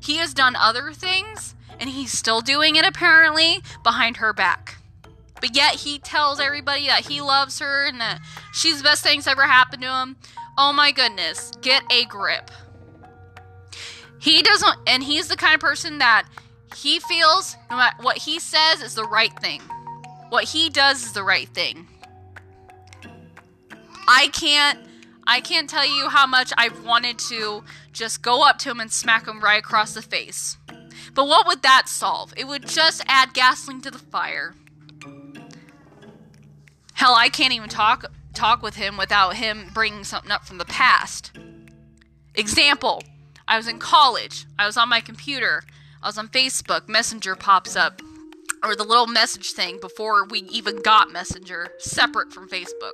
he 0.00 0.16
has 0.16 0.34
done 0.34 0.56
other 0.56 0.92
things 0.92 1.54
and 1.78 1.90
he's 1.90 2.12
still 2.12 2.40
doing 2.40 2.76
it 2.76 2.84
apparently 2.84 3.62
behind 3.82 4.16
her 4.16 4.32
back. 4.32 4.76
But 5.40 5.54
yet 5.56 5.74
he 5.76 5.98
tells 5.98 6.40
everybody 6.40 6.86
that 6.86 7.06
he 7.06 7.20
loves 7.20 7.58
her 7.58 7.86
and 7.86 8.00
that 8.00 8.20
she's 8.52 8.78
the 8.78 8.84
best 8.84 9.02
thing's 9.02 9.26
ever 9.26 9.42
happened 9.42 9.82
to 9.82 9.88
him. 9.88 10.16
Oh 10.58 10.72
my 10.72 10.92
goodness, 10.92 11.50
get 11.62 11.82
a 11.90 12.04
grip. 12.04 12.50
He 14.18 14.42
doesn't, 14.42 14.76
and 14.86 15.02
he's 15.02 15.28
the 15.28 15.36
kind 15.36 15.54
of 15.54 15.60
person 15.60 15.98
that 15.98 16.28
he 16.76 17.00
feels 17.00 17.56
no 17.70 17.76
matter 17.76 18.02
what 18.02 18.18
he 18.18 18.38
says 18.38 18.82
is 18.82 18.94
the 18.94 19.04
right 19.04 19.32
thing. 19.40 19.60
What 20.28 20.44
he 20.44 20.70
does 20.70 21.04
is 21.04 21.12
the 21.12 21.24
right 21.24 21.48
thing. 21.48 21.88
I 24.08 24.28
can't 24.32 24.78
I 25.26 25.40
can't 25.40 25.70
tell 25.70 25.86
you 25.86 26.08
how 26.08 26.26
much 26.26 26.52
I've 26.56 26.84
wanted 26.84 27.18
to 27.30 27.64
just 27.92 28.22
go 28.22 28.42
up 28.42 28.58
to 28.60 28.70
him 28.70 28.80
and 28.80 28.92
smack 28.92 29.26
him 29.26 29.40
right 29.40 29.60
across 29.60 29.94
the 29.94 30.02
face. 30.02 30.56
But 31.14 31.28
what 31.28 31.46
would 31.46 31.62
that 31.62 31.88
solve? 31.88 32.32
It 32.36 32.46
would 32.46 32.66
just 32.66 33.02
add 33.06 33.34
gasoline 33.34 33.80
to 33.82 33.90
the 33.90 33.98
fire. 33.98 34.54
Hell, 36.94 37.14
I 37.14 37.28
can't 37.28 37.52
even 37.52 37.68
talk 37.68 38.04
talk 38.32 38.62
with 38.62 38.76
him 38.76 38.96
without 38.96 39.36
him 39.36 39.70
bringing 39.74 40.04
something 40.04 40.30
up 40.30 40.44
from 40.44 40.58
the 40.58 40.64
past. 40.64 41.32
Example, 42.34 43.02
I 43.46 43.56
was 43.56 43.68
in 43.68 43.78
college. 43.78 44.46
I 44.58 44.66
was 44.66 44.76
on 44.76 44.88
my 44.88 45.00
computer. 45.00 45.62
I 46.02 46.06
was 46.08 46.18
on 46.18 46.28
Facebook. 46.28 46.88
Messenger 46.88 47.36
pops 47.36 47.76
up. 47.76 48.00
Or 48.64 48.76
the 48.76 48.84
little 48.84 49.06
message 49.06 49.52
thing 49.52 49.78
before 49.80 50.24
we 50.24 50.40
even 50.40 50.80
got 50.82 51.10
Messenger, 51.10 51.68
separate 51.78 52.32
from 52.32 52.48
Facebook. 52.48 52.92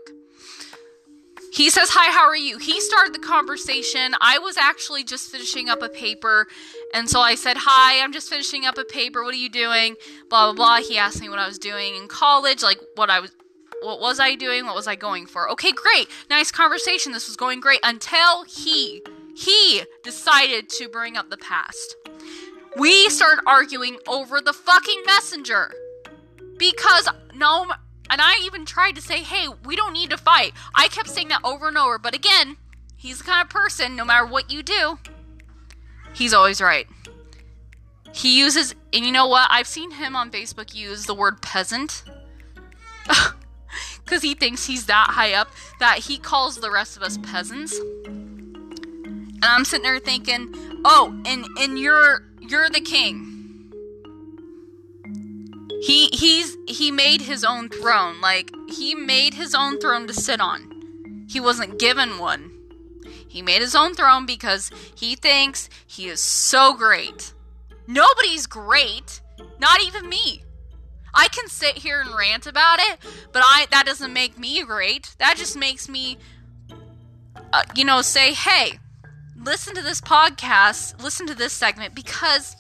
He 1.52 1.70
says, 1.70 1.90
Hi, 1.90 2.12
how 2.12 2.26
are 2.26 2.36
you? 2.36 2.58
He 2.58 2.80
started 2.80 3.14
the 3.14 3.18
conversation. 3.18 4.14
I 4.20 4.38
was 4.38 4.56
actually 4.56 5.04
just 5.04 5.30
finishing 5.30 5.68
up 5.68 5.82
a 5.82 5.88
paper. 5.88 6.46
And 6.94 7.08
so 7.08 7.20
I 7.20 7.34
said, 7.34 7.56
Hi, 7.58 8.02
I'm 8.02 8.12
just 8.12 8.28
finishing 8.28 8.64
up 8.64 8.78
a 8.78 8.84
paper. 8.84 9.24
What 9.24 9.34
are 9.34 9.38
you 9.38 9.48
doing? 9.48 9.96
Blah, 10.28 10.52
blah, 10.52 10.54
blah. 10.54 10.86
He 10.86 10.98
asked 10.98 11.20
me 11.20 11.28
what 11.28 11.38
I 11.38 11.46
was 11.46 11.58
doing 11.58 11.96
in 11.96 12.08
college, 12.08 12.62
like 12.62 12.78
what 12.96 13.10
I 13.10 13.20
was. 13.20 13.32
What 13.82 14.00
was 14.00 14.18
I 14.20 14.34
doing? 14.34 14.66
What 14.66 14.74
was 14.74 14.86
I 14.86 14.96
going 14.96 15.26
for? 15.26 15.50
Okay, 15.50 15.72
great. 15.72 16.08
Nice 16.28 16.50
conversation. 16.50 17.12
This 17.12 17.28
was 17.28 17.36
going 17.36 17.60
great 17.60 17.80
until 17.82 18.44
he, 18.44 19.02
he 19.36 19.82
decided 20.02 20.68
to 20.70 20.88
bring 20.88 21.16
up 21.16 21.30
the 21.30 21.36
past. 21.36 21.96
We 22.76 23.08
started 23.08 23.42
arguing 23.46 23.98
over 24.06 24.40
the 24.40 24.52
fucking 24.52 25.02
messenger. 25.06 25.72
Because 26.58 27.08
no 27.34 27.66
and 28.10 28.20
I 28.20 28.40
even 28.44 28.64
tried 28.64 28.94
to 28.96 29.02
say, 29.02 29.22
hey, 29.22 29.48
we 29.64 29.76
don't 29.76 29.92
need 29.92 30.10
to 30.10 30.16
fight. 30.16 30.52
I 30.74 30.88
kept 30.88 31.08
saying 31.08 31.28
that 31.28 31.40
over 31.44 31.68
and 31.68 31.76
over. 31.76 31.98
But 31.98 32.14
again, 32.14 32.56
he's 32.96 33.18
the 33.18 33.24
kind 33.24 33.42
of 33.44 33.50
person, 33.50 33.96
no 33.96 34.04
matter 34.04 34.26
what 34.26 34.50
you 34.50 34.62
do, 34.62 34.98
he's 36.14 36.32
always 36.32 36.60
right. 36.60 36.86
He 38.14 38.38
uses, 38.38 38.74
and 38.92 39.04
you 39.04 39.12
know 39.12 39.28
what? 39.28 39.48
I've 39.50 39.66
seen 39.66 39.90
him 39.92 40.16
on 40.16 40.30
Facebook 40.30 40.74
use 40.74 41.04
the 41.04 41.14
word 41.14 41.42
peasant. 41.42 42.02
Because 44.08 44.22
he 44.22 44.34
thinks 44.34 44.66
he's 44.66 44.86
that 44.86 45.10
high 45.10 45.34
up 45.34 45.50
that 45.80 45.98
he 45.98 46.18
calls 46.18 46.56
the 46.56 46.70
rest 46.70 46.96
of 46.96 47.02
us 47.02 47.18
peasants. 47.18 47.78
And 48.06 49.44
I'm 49.44 49.64
sitting 49.64 49.84
there 49.84 49.98
thinking, 49.98 50.54
oh, 50.84 51.20
and, 51.26 51.46
and 51.58 51.78
you're 51.78 52.24
you're 52.40 52.70
the 52.70 52.80
king 52.80 53.38
he 55.80 56.08
he's 56.08 56.56
he 56.66 56.90
made 56.90 57.22
his 57.22 57.44
own 57.44 57.68
throne. 57.68 58.20
Like 58.20 58.52
he 58.68 58.94
made 58.94 59.34
his 59.34 59.54
own 59.54 59.78
throne 59.78 60.06
to 60.06 60.14
sit 60.14 60.40
on. 60.40 61.26
He 61.28 61.40
wasn't 61.40 61.78
given 61.78 62.18
one. 62.18 62.52
He 63.28 63.42
made 63.42 63.60
his 63.60 63.74
own 63.74 63.94
throne 63.94 64.26
because 64.26 64.70
he 64.94 65.14
thinks 65.14 65.68
he 65.86 66.08
is 66.08 66.20
so 66.20 66.74
great. 66.74 67.32
Nobody's 67.86 68.46
great, 68.46 69.20
not 69.58 69.82
even 69.82 70.08
me. 70.08 70.42
I 71.14 71.28
can 71.28 71.48
sit 71.48 71.78
here 71.78 72.00
and 72.00 72.14
rant 72.14 72.46
about 72.46 72.78
it, 72.80 72.98
but 73.32 73.42
I 73.44 73.66
that 73.70 73.86
doesn't 73.86 74.12
make 74.12 74.38
me 74.38 74.62
great. 74.64 75.14
That 75.18 75.36
just 75.36 75.56
makes 75.56 75.88
me 75.88 76.18
uh, 77.52 77.62
you 77.74 77.84
know 77.84 78.02
say, 78.02 78.32
"Hey, 78.34 78.78
listen 79.36 79.74
to 79.74 79.82
this 79.82 80.00
podcast, 80.00 81.02
listen 81.02 81.26
to 81.26 81.34
this 81.34 81.52
segment 81.52 81.94
because 81.94 82.56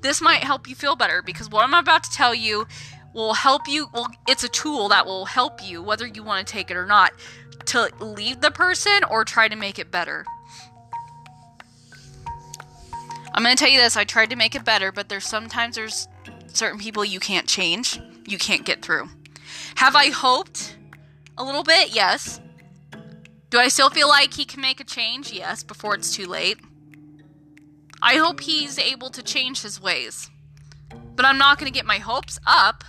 this 0.00 0.20
might 0.20 0.44
help 0.44 0.68
you 0.68 0.74
feel 0.74 0.96
better 0.96 1.22
because 1.22 1.50
what 1.50 1.64
I'm 1.64 1.74
about 1.74 2.04
to 2.04 2.10
tell 2.10 2.34
you 2.34 2.66
will 3.14 3.34
help 3.34 3.68
you. 3.68 3.88
Well, 3.92 4.08
it's 4.28 4.44
a 4.44 4.48
tool 4.48 4.88
that 4.88 5.06
will 5.06 5.24
help 5.24 5.62
you, 5.66 5.82
whether 5.82 6.06
you 6.06 6.22
want 6.22 6.46
to 6.46 6.52
take 6.52 6.70
it 6.70 6.76
or 6.76 6.86
not, 6.86 7.12
to 7.66 7.90
leave 8.00 8.40
the 8.40 8.50
person 8.50 9.00
or 9.10 9.24
try 9.24 9.48
to 9.48 9.56
make 9.56 9.78
it 9.78 9.90
better. 9.90 10.24
I'm 13.34 13.42
going 13.42 13.56
to 13.56 13.62
tell 13.62 13.72
you 13.72 13.80
this 13.80 13.96
I 13.96 14.04
tried 14.04 14.30
to 14.30 14.36
make 14.36 14.54
it 14.54 14.64
better, 14.64 14.90
but 14.92 15.08
there's 15.08 15.26
sometimes 15.26 15.76
there's 15.76 16.08
certain 16.48 16.78
people 16.78 17.04
you 17.04 17.20
can't 17.20 17.46
change, 17.46 18.00
you 18.26 18.38
can't 18.38 18.64
get 18.64 18.82
through. 18.82 19.08
Have 19.76 19.94
I 19.94 20.10
hoped 20.10 20.76
a 21.36 21.44
little 21.44 21.62
bit? 21.62 21.94
Yes. 21.94 22.40
Do 23.50 23.58
I 23.58 23.68
still 23.68 23.90
feel 23.90 24.08
like 24.08 24.34
he 24.34 24.44
can 24.44 24.60
make 24.60 24.80
a 24.80 24.84
change? 24.84 25.32
Yes, 25.32 25.62
before 25.62 25.94
it's 25.94 26.14
too 26.14 26.26
late. 26.26 26.58
I 28.02 28.16
hope 28.16 28.40
he's 28.40 28.78
able 28.78 29.10
to 29.10 29.22
change 29.22 29.62
his 29.62 29.80
ways. 29.80 30.30
But 31.16 31.24
I'm 31.24 31.38
not 31.38 31.58
going 31.58 31.70
to 31.70 31.76
get 31.76 31.86
my 31.86 31.98
hopes 31.98 32.38
up. 32.46 32.84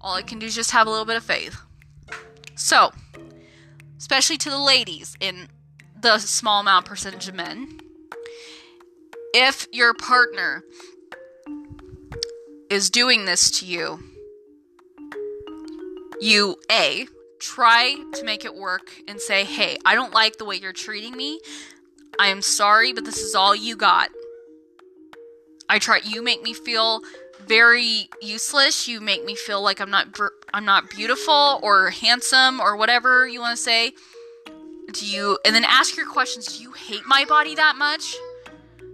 All 0.00 0.14
I 0.14 0.22
can 0.22 0.38
do 0.38 0.46
is 0.46 0.54
just 0.54 0.72
have 0.72 0.86
a 0.86 0.90
little 0.90 1.04
bit 1.04 1.16
of 1.16 1.24
faith. 1.24 1.60
So, 2.54 2.92
especially 3.98 4.36
to 4.38 4.50
the 4.50 4.58
ladies 4.58 5.16
in 5.20 5.48
the 6.00 6.18
small 6.18 6.60
amount 6.60 6.86
percentage 6.86 7.28
of 7.28 7.34
men, 7.34 7.80
if 9.34 9.66
your 9.72 9.94
partner 9.94 10.62
is 12.72 12.88
doing 12.88 13.26
this 13.26 13.50
to 13.50 13.66
you, 13.66 14.00
you 16.22 16.56
A, 16.70 17.06
try 17.38 17.94
to 18.14 18.24
make 18.24 18.46
it 18.46 18.54
work 18.54 18.90
and 19.06 19.20
say, 19.20 19.44
hey, 19.44 19.76
I 19.84 19.94
don't 19.94 20.14
like 20.14 20.38
the 20.38 20.46
way 20.46 20.56
you're 20.56 20.72
treating 20.72 21.14
me. 21.14 21.38
I 22.18 22.28
am 22.28 22.40
sorry, 22.40 22.94
but 22.94 23.04
this 23.04 23.18
is 23.18 23.34
all 23.34 23.54
you 23.54 23.76
got. 23.76 24.08
I 25.68 25.78
try 25.78 26.00
you 26.02 26.22
make 26.22 26.42
me 26.42 26.54
feel 26.54 27.02
very 27.46 28.08
useless. 28.22 28.88
You 28.88 29.02
make 29.02 29.22
me 29.22 29.34
feel 29.34 29.60
like 29.60 29.78
I'm 29.78 29.90
not 29.90 30.18
I'm 30.54 30.64
not 30.64 30.88
beautiful 30.88 31.60
or 31.62 31.90
handsome 31.90 32.58
or 32.58 32.76
whatever 32.76 33.28
you 33.28 33.40
want 33.40 33.54
to 33.54 33.62
say. 33.62 33.92
Do 34.92 35.06
you 35.06 35.38
and 35.44 35.54
then 35.54 35.64
ask 35.64 35.94
your 35.94 36.06
questions, 36.06 36.56
do 36.56 36.62
you 36.62 36.72
hate 36.72 37.06
my 37.06 37.26
body 37.26 37.54
that 37.54 37.76
much? 37.76 38.14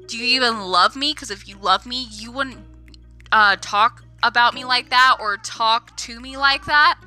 Do 0.07 0.19
you 0.19 0.25
even 0.25 0.63
love 0.63 0.97
me? 0.97 1.15
Cuz 1.15 1.31
if 1.31 1.47
you 1.47 1.57
love 1.61 1.87
me, 1.87 2.09
you 2.11 2.33
wouldn't 2.33 2.68
uh, 3.33 3.57
talk 3.61 4.05
about 4.23 4.55
me 4.55 4.65
like 4.65 4.91
that 4.91 5.17
or 5.21 5.37
talk 5.39 5.97
to 5.97 6.21
me 6.21 6.37
like 6.37 6.65
that. 6.67 6.99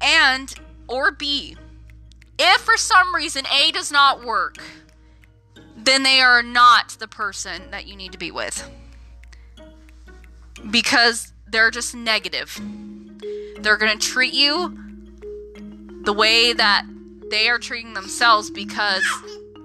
And 0.00 0.54
or 0.88 1.12
B, 1.12 1.56
if 2.38 2.60
for 2.62 2.76
some 2.76 3.14
reason 3.14 3.44
A 3.46 3.70
does 3.72 3.92
not 3.92 4.24
work, 4.24 4.58
then 5.76 6.02
they 6.02 6.20
are 6.20 6.42
not 6.42 6.96
the 6.98 7.08
person 7.08 7.70
that 7.70 7.86
you 7.86 7.96
need 7.96 8.12
to 8.12 8.18
be 8.18 8.30
with. 8.30 8.68
Because 10.70 11.32
they're 11.46 11.70
just 11.70 11.94
negative. 11.94 12.60
They're 13.60 13.76
going 13.76 13.98
to 13.98 14.06
treat 14.06 14.34
you 14.34 14.78
the 16.04 16.12
way 16.12 16.52
that 16.52 16.84
they 17.30 17.48
are 17.48 17.58
treating 17.58 17.94
themselves 17.94 18.50
because 18.50 19.04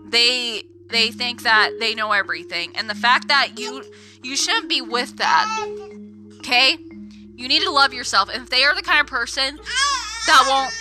they 0.08 0.64
they 0.90 1.12
think 1.12 1.44
that 1.44 1.72
they 1.80 1.96
know 1.96 2.12
everything. 2.12 2.76
And 2.76 2.90
the 2.90 2.96
fact 2.96 3.28
that 3.28 3.60
you 3.60 3.84
you 4.24 4.36
shouldn't 4.36 4.70
be 4.70 4.82
with 4.82 5.18
that. 5.18 5.48
Okay? 6.40 6.78
You 7.36 7.48
need 7.48 7.62
to 7.62 7.72
love 7.72 7.94
yourself. 7.94 8.30
If 8.34 8.50
they 8.50 8.64
are 8.64 8.76
the 8.76 8.82
kind 8.82 9.00
of 9.00 9.08
person 9.08 9.58
that 10.28 10.44
won't 10.48 10.74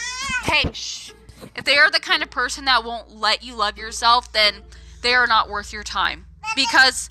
hey, 0.47 0.73
shh, 0.73 1.13
if 1.55 1.65
they 1.65 1.77
are 1.77 1.91
the 1.91 2.01
kind 2.01 2.23
of 2.23 2.31
person 2.31 2.65
that 2.65 2.85
won't 2.85 3.11
let 3.11 3.43
you 3.43 3.55
love 3.55 3.77
yourself, 3.77 4.33
then 4.33 4.63
they 5.03 5.15
are 5.15 5.27
not 5.27 5.49
worth 5.51 5.73
your 5.73 5.83
time. 5.83 6.27
Because 6.55 7.09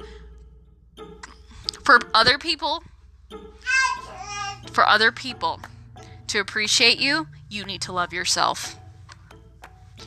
for 1.83 1.99
other 2.13 2.37
people, 2.37 2.83
for 4.71 4.87
other 4.87 5.11
people 5.11 5.59
to 6.27 6.39
appreciate 6.39 6.99
you, 6.99 7.27
you 7.49 7.65
need 7.65 7.81
to 7.81 7.91
love 7.91 8.13
yourself. 8.13 8.77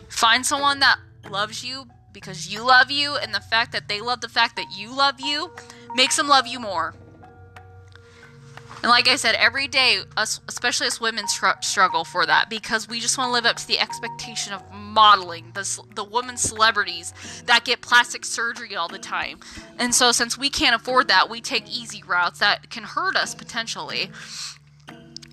Find 0.08 0.44
someone 0.44 0.80
that 0.80 0.98
loves 1.30 1.64
you 1.64 1.86
because 2.12 2.52
you 2.52 2.66
love 2.66 2.90
you, 2.90 3.16
and 3.16 3.32
the 3.32 3.40
fact 3.40 3.70
that 3.72 3.86
they 3.86 4.00
love 4.00 4.20
the 4.20 4.28
fact 4.28 4.56
that 4.56 4.76
you 4.76 4.94
love 4.94 5.20
you 5.20 5.52
makes 5.94 6.16
them 6.16 6.28
love 6.28 6.46
you 6.46 6.60
more. 6.60 6.94
And 8.82 8.90
like 8.90 9.08
I 9.08 9.16
said, 9.16 9.34
every 9.34 9.66
day, 9.66 9.98
us, 10.16 10.40
especially 10.46 10.86
us 10.86 11.00
women, 11.00 11.26
str- 11.26 11.60
struggle 11.62 12.04
for 12.04 12.24
that 12.26 12.48
because 12.48 12.88
we 12.88 13.00
just 13.00 13.18
want 13.18 13.28
to 13.28 13.32
live 13.32 13.44
up 13.44 13.56
to 13.56 13.66
the 13.66 13.80
expectation 13.80 14.52
of 14.52 14.62
modeling 14.72 15.50
the 15.54 15.82
the 15.96 16.04
women 16.04 16.36
celebrities 16.36 17.12
that 17.46 17.64
get 17.64 17.80
plastic 17.80 18.24
surgery 18.24 18.76
all 18.76 18.86
the 18.86 18.98
time. 18.98 19.40
And 19.78 19.92
so, 19.94 20.12
since 20.12 20.38
we 20.38 20.48
can't 20.48 20.76
afford 20.76 21.08
that, 21.08 21.28
we 21.28 21.40
take 21.40 21.68
easy 21.68 22.04
routes 22.04 22.38
that 22.38 22.70
can 22.70 22.84
hurt 22.84 23.16
us 23.16 23.34
potentially. 23.34 24.12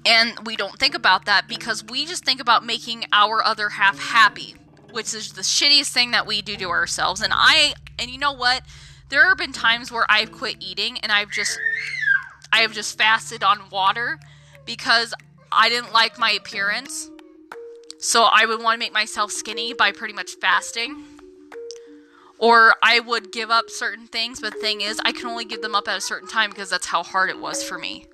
And 0.07 0.45
we 0.45 0.55
don't 0.55 0.77
think 0.79 0.95
about 0.95 1.25
that 1.25 1.47
because 1.47 1.83
we 1.83 2.05
just 2.05 2.25
think 2.25 2.39
about 2.39 2.65
making 2.65 3.05
our 3.11 3.43
other 3.43 3.69
half 3.69 3.99
happy, 3.99 4.55
which 4.91 5.13
is 5.13 5.33
the 5.33 5.41
shittiest 5.41 5.91
thing 5.91 6.11
that 6.11 6.27
we 6.27 6.41
do 6.41 6.55
to 6.57 6.69
ourselves. 6.69 7.21
And 7.21 7.33
I, 7.35 7.73
and 7.97 8.09
you 8.11 8.19
know 8.19 8.33
what? 8.33 8.61
There 9.09 9.27
have 9.27 9.37
been 9.37 9.53
times 9.53 9.91
where 9.91 10.05
I've 10.09 10.31
quit 10.31 10.57
eating 10.59 10.97
and 10.99 11.11
I've 11.11 11.31
just 11.31 11.59
I 12.51 12.59
have 12.59 12.73
just 12.73 12.97
fasted 12.97 13.43
on 13.43 13.69
water 13.69 14.19
because 14.65 15.13
I 15.51 15.69
didn't 15.69 15.93
like 15.93 16.17
my 16.17 16.31
appearance. 16.31 17.09
So 17.99 18.23
I 18.23 18.45
would 18.45 18.61
want 18.61 18.75
to 18.75 18.79
make 18.79 18.93
myself 18.93 19.31
skinny 19.31 19.73
by 19.73 19.91
pretty 19.91 20.13
much 20.13 20.35
fasting. 20.35 21.03
Or 22.37 22.75
I 22.83 22.99
would 22.99 23.31
give 23.31 23.49
up 23.49 23.69
certain 23.69 24.07
things, 24.07 24.41
but 24.41 24.53
the 24.53 24.59
thing 24.59 24.81
is, 24.81 24.99
I 25.05 25.13
can 25.13 25.27
only 25.27 25.45
give 25.45 25.61
them 25.61 25.73
up 25.73 25.87
at 25.87 25.97
a 25.97 26.01
certain 26.01 26.27
time 26.27 26.49
because 26.49 26.69
that's 26.69 26.87
how 26.87 27.01
hard 27.01 27.29
it 27.29 27.39
was 27.39 27.63
for 27.63 27.77
me. 27.77 28.05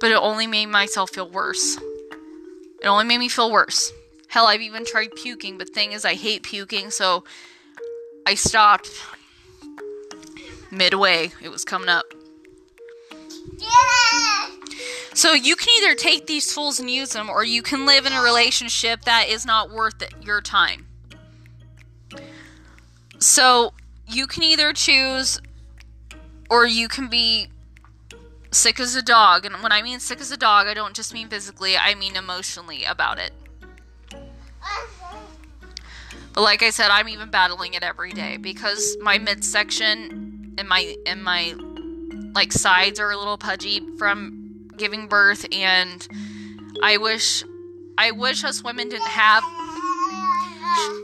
But 0.00 0.10
it 0.10 0.16
only 0.16 0.46
made 0.46 0.66
myself 0.66 1.10
feel 1.10 1.28
worse. 1.28 1.76
It 2.82 2.86
only 2.86 3.04
made 3.04 3.18
me 3.18 3.28
feel 3.28 3.52
worse. 3.52 3.92
Hell, 4.28 4.46
I've 4.46 4.62
even 4.62 4.86
tried 4.86 5.14
puking, 5.14 5.58
but 5.58 5.68
thing 5.68 5.92
is, 5.92 6.04
I 6.06 6.14
hate 6.14 6.42
puking, 6.42 6.90
so 6.90 7.24
I 8.26 8.34
stopped 8.34 8.90
midway. 10.70 11.32
It 11.42 11.48
was 11.48 11.64
coming 11.64 11.88
up. 11.88 12.04
So 15.12 15.32
you 15.32 15.56
can 15.56 15.68
either 15.78 15.94
take 15.94 16.26
these 16.26 16.54
tools 16.54 16.78
and 16.78 16.88
use 16.88 17.10
them, 17.10 17.28
or 17.28 17.44
you 17.44 17.62
can 17.62 17.84
live 17.84 18.06
in 18.06 18.12
a 18.12 18.22
relationship 18.22 19.02
that 19.02 19.28
is 19.28 19.44
not 19.44 19.70
worth 19.70 20.02
your 20.22 20.40
time. 20.40 20.86
So 23.18 23.74
you 24.06 24.26
can 24.26 24.42
either 24.44 24.72
choose, 24.72 25.40
or 26.48 26.66
you 26.66 26.88
can 26.88 27.08
be 27.08 27.48
sick 28.50 28.80
as 28.80 28.94
a 28.94 29.02
dog. 29.02 29.44
And 29.44 29.56
when 29.56 29.72
I 29.72 29.82
mean 29.82 30.00
sick 30.00 30.20
as 30.20 30.30
a 30.30 30.36
dog, 30.36 30.66
I 30.66 30.74
don't 30.74 30.94
just 30.94 31.12
mean 31.12 31.28
physically, 31.28 31.76
I 31.76 31.94
mean 31.94 32.16
emotionally 32.16 32.84
about 32.84 33.18
it. 33.18 33.32
But 36.32 36.42
like 36.42 36.62
I 36.62 36.70
said, 36.70 36.90
I'm 36.90 37.08
even 37.08 37.30
battling 37.30 37.74
it 37.74 37.82
every 37.82 38.12
day 38.12 38.36
because 38.36 38.96
my 39.00 39.18
midsection 39.18 40.54
and 40.58 40.68
my 40.68 40.94
and 41.06 41.22
my 41.22 41.54
like 42.34 42.52
sides 42.52 43.00
are 43.00 43.10
a 43.10 43.16
little 43.16 43.38
pudgy 43.38 43.80
from 43.98 44.70
giving 44.76 45.08
birth 45.08 45.46
and 45.52 46.06
I 46.82 46.96
wish 46.96 47.44
I 47.98 48.12
wish 48.12 48.44
us 48.44 48.62
women 48.62 48.88
didn't 48.88 49.08
have 49.08 49.42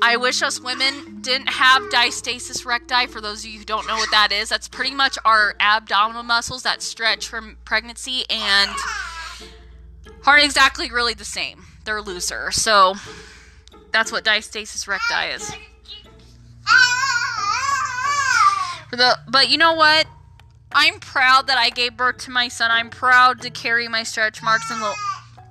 I 0.03 0.17
wish 0.19 0.43
us 0.43 0.61
women 0.61 1.19
didn't 1.21 1.49
have 1.49 1.83
diastasis 1.91 2.65
recti. 2.65 3.07
For 3.07 3.21
those 3.21 3.45
of 3.45 3.51
you 3.51 3.59
who 3.59 3.65
don't 3.65 3.87
know 3.89 3.97
what 3.97 4.11
that 4.13 4.31
is, 4.31 4.49
that's 4.49 4.69
pretty 4.69 4.95
much 4.95 5.19
our 5.25 5.55
abdominal 5.59 6.23
muscles 6.23 6.63
that 6.63 6.83
stretch 6.83 7.27
from 7.27 7.57
pregnancy 7.65 8.25
and 8.31 8.71
aren't 10.25 10.45
exactly 10.45 10.91
really 10.91 11.15
the 11.15 11.25
same. 11.25 11.65
They're 11.85 12.01
looser. 12.01 12.51
So 12.53 12.95
that's 13.93 14.13
what 14.13 14.25
diastasis 14.25 14.87
recti 14.87 15.35
is. 15.35 15.53
The, 18.93 19.19
but 19.29 19.51
you 19.51 19.59
know 19.59 19.75
what? 19.75 20.07
I'm 20.73 21.01
proud 21.01 21.49
that 21.49 21.59
I 21.59 21.71
gave 21.71 21.97
birth 21.97 22.19
to 22.19 22.31
my 22.31 22.49
son. 22.49 22.71
I'm 22.71 22.89
proud 22.89 23.43
to 23.43 23.51
carry 23.51 23.89
my 23.89 24.05
stretch 24.05 24.43
marks 24.43 24.71
and 24.71 24.81
the, 24.81 24.95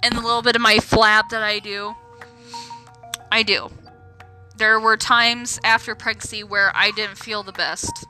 and 0.03 0.15
the 0.15 0.21
little 0.21 0.41
bit 0.41 0.55
of 0.55 0.61
my 0.61 0.75
flab 0.77 1.29
that 1.29 1.43
I 1.43 1.59
do. 1.59 1.95
I 3.31 3.43
do. 3.43 3.69
There 4.57 4.79
were 4.79 4.97
times 4.97 5.59
after 5.63 5.95
pregnancy 5.95 6.43
where 6.43 6.71
I 6.75 6.91
didn't 6.91 7.17
feel 7.17 7.43
the 7.43 7.51
best. 7.51 8.05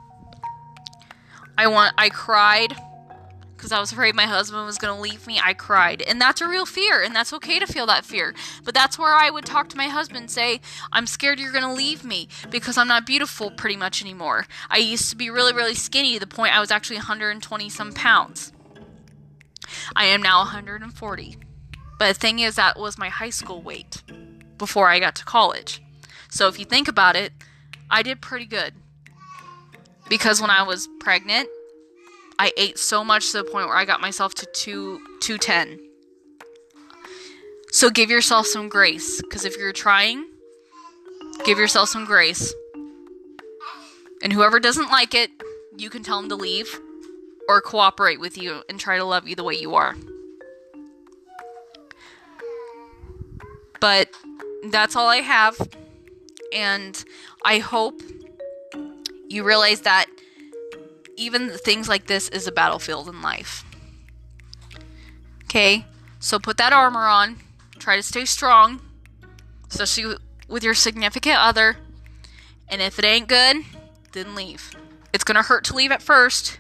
I 1.58 1.68
want 1.68 1.94
I 1.98 2.10
cried 2.10 2.76
because 3.56 3.72
I 3.72 3.80
was 3.80 3.92
afraid 3.92 4.16
my 4.16 4.26
husband 4.26 4.66
was 4.66 4.78
going 4.78 4.96
to 4.96 5.02
leave 5.02 5.28
me. 5.28 5.40
I 5.44 5.54
cried. 5.54 6.02
And 6.02 6.20
that's 6.20 6.42
a 6.42 6.48
real 6.48 6.66
fear, 6.66 7.02
and 7.02 7.16
that's 7.16 7.34
okay 7.34 7.60
to 7.60 7.68
feel 7.68 7.86
that 7.88 8.06
fear. 8.06 8.34
But 8.64 8.74
that's 8.74 9.00
where 9.00 9.14
I 9.14 9.30
would 9.30 9.46
talk 9.46 9.70
to 9.70 9.78
my 9.78 9.88
husband 9.88 10.30
say, 10.32 10.62
"I'm 10.92 11.08
scared 11.08 11.40
you're 11.40 11.52
going 11.52 11.64
to 11.64 11.74
leave 11.74 12.04
me 12.04 12.28
because 12.50 12.78
I'm 12.78 12.88
not 12.88 13.06
beautiful 13.06 13.52
pretty 13.52 13.76
much 13.76 14.02
anymore. 14.02 14.46
I 14.70 14.78
used 14.78 15.10
to 15.10 15.16
be 15.16 15.30
really 15.30 15.54
really 15.54 15.76
skinny 15.76 16.14
to 16.14 16.20
the 16.20 16.28
point 16.28 16.56
I 16.56 16.60
was 16.60 16.72
actually 16.72 16.98
120 16.98 17.70
some 17.70 17.94
pounds. 17.94 18.52
I 19.96 20.06
am 20.06 20.22
now 20.22 20.40
140. 20.40 21.38
But 21.98 22.08
the 22.08 22.20
thing 22.20 22.40
is 22.40 22.56
that 22.56 22.78
was 22.78 22.98
my 22.98 23.10
high 23.10 23.30
school 23.30 23.62
weight 23.62 24.04
before 24.58 24.90
I 24.90 25.00
got 25.00 25.16
to 25.16 25.26
college. 25.26 25.82
So 26.30 26.48
if 26.48 26.60
you 26.60 26.66
think 26.66 26.88
about 26.88 27.16
it, 27.16 27.32
I 27.90 28.04
did 28.04 28.22
pretty 28.22 28.46
good. 28.46 28.74
Because 30.10 30.42
when 30.42 30.50
I 30.50 30.64
was 30.64 30.88
pregnant, 31.00 31.50
I 32.38 32.52
ate 32.58 32.78
so 32.78 33.04
much 33.04 33.32
to 33.32 33.38
the 33.38 33.44
point 33.44 33.68
where 33.68 33.78
I 33.78 33.86
got 33.86 34.02
myself 34.02 34.34
to 34.36 34.46
2 34.46 35.00
210. 35.22 35.80
So 37.72 37.90
give 37.90 38.10
yourself 38.10 38.48
some 38.48 38.70
grace 38.70 39.22
cuz 39.30 39.46
if 39.46 39.58
you're 39.58 39.74
trying, 39.74 40.26
give 41.44 41.58
yourself 41.58 41.90
some 41.90 42.06
grace. 42.06 42.54
And 44.22 44.34
whoever 44.34 44.60
doesn't 44.60 44.90
like 44.90 45.14
it, 45.14 45.30
you 45.78 45.90
can 45.90 46.04
tell 46.04 46.20
them 46.20 46.30
to 46.30 46.36
leave 46.36 46.80
or 47.48 47.62
cooperate 47.62 48.20
with 48.20 48.38
you 48.38 48.64
and 48.70 48.80
try 48.80 48.98
to 48.98 49.04
love 49.04 49.28
you 49.28 49.36
the 49.36 49.44
way 49.44 49.56
you 49.56 49.76
are. 49.76 49.96
But 53.80 54.10
that's 54.72 54.96
all 54.96 55.08
I 55.08 55.18
have. 55.18 55.56
And 56.52 57.04
I 57.44 57.60
hope 57.60 58.02
you 59.28 59.44
realize 59.44 59.82
that 59.82 60.08
even 61.18 61.50
things 61.50 61.88
like 61.88 62.08
this 62.08 62.30
is 62.30 62.48
a 62.48 62.52
battlefield 62.52 63.08
in 63.08 63.22
life. 63.22 63.64
Okay? 65.44 65.86
So 66.20 66.40
put 66.40 66.58
that 66.58 66.74
armor 66.74 67.08
on. 67.08 67.38
Try 67.78 67.96
to 67.96 68.04
stay 68.04 68.26
strong, 68.26 68.82
especially 69.70 70.16
with 70.48 70.64
your 70.64 70.74
significant 70.74 71.38
other. 71.38 71.78
And 72.68 72.82
if 72.82 72.98
it 73.00 73.06
ain't 73.06 73.28
good, 73.28 73.58
then 74.14 74.36
leave. 74.36 74.72
It's 75.14 75.24
to 75.36 75.44
hurt 75.44 75.64
to 75.66 75.76
leave 75.76 75.92
at 75.92 76.02
first, 76.02 76.60